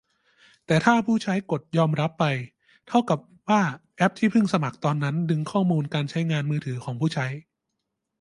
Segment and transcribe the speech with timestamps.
[0.65, 2.25] แต่ถ้าผู้ใช้กดยอมรับไป
[2.87, 3.61] เท่ากับว่า
[3.97, 7.27] แอปที่เพิ่งสมัครตอนนั้นดึงข้อมูลการใช้งานมือถือของผู้ใช้